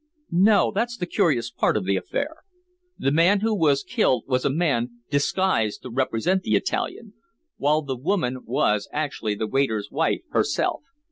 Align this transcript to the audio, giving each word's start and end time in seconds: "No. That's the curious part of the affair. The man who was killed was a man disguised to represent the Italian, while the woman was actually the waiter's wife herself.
"No. 0.31 0.71
That's 0.73 0.97
the 0.97 1.05
curious 1.05 1.51
part 1.51 1.77
of 1.77 1.85
the 1.85 1.95
affair. 1.95 2.37
The 2.97 3.11
man 3.11 3.41
who 3.41 3.53
was 3.53 3.83
killed 3.83 4.23
was 4.25 4.43
a 4.43 4.49
man 4.49 5.01
disguised 5.11 5.83
to 5.83 5.91
represent 5.91 6.41
the 6.41 6.55
Italian, 6.55 7.13
while 7.57 7.83
the 7.83 7.95
woman 7.95 8.39
was 8.45 8.89
actually 8.91 9.35
the 9.35 9.45
waiter's 9.45 9.91
wife 9.91 10.23
herself. 10.31 10.81